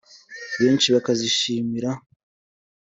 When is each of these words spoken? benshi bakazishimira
benshi 0.59 0.87
bakazishimira 0.95 1.89